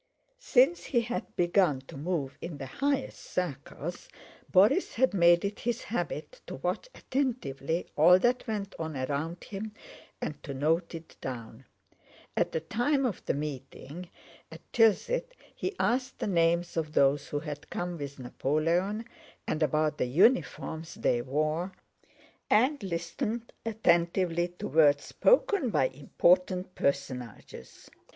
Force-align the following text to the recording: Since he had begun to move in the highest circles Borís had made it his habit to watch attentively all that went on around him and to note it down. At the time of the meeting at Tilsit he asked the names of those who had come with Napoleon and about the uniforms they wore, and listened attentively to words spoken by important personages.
Since 0.39 0.85
he 0.85 1.01
had 1.01 1.35
begun 1.35 1.81
to 1.81 1.95
move 1.95 2.35
in 2.41 2.57
the 2.57 2.65
highest 2.65 3.19
circles 3.19 4.09
Borís 4.51 4.93
had 4.93 5.13
made 5.13 5.45
it 5.45 5.59
his 5.59 5.83
habit 5.83 6.41
to 6.47 6.55
watch 6.55 6.89
attentively 6.95 7.85
all 7.95 8.17
that 8.17 8.47
went 8.47 8.73
on 8.79 8.97
around 8.97 9.43
him 9.43 9.75
and 10.19 10.41
to 10.41 10.55
note 10.55 10.95
it 10.95 11.17
down. 11.21 11.65
At 12.35 12.51
the 12.51 12.61
time 12.61 13.05
of 13.05 13.23
the 13.27 13.35
meeting 13.35 14.09
at 14.51 14.61
Tilsit 14.73 15.33
he 15.53 15.75
asked 15.79 16.17
the 16.17 16.25
names 16.25 16.75
of 16.75 16.93
those 16.93 17.27
who 17.27 17.41
had 17.41 17.69
come 17.69 17.99
with 17.99 18.17
Napoleon 18.17 19.05
and 19.47 19.61
about 19.61 19.99
the 19.99 20.05
uniforms 20.07 20.95
they 20.95 21.21
wore, 21.21 21.73
and 22.49 22.81
listened 22.81 23.53
attentively 23.63 24.47
to 24.47 24.67
words 24.67 25.03
spoken 25.03 25.69
by 25.69 25.89
important 25.89 26.73
personages. 26.73 27.91